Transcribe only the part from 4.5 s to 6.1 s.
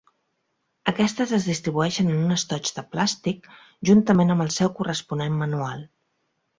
seu corresponent manual.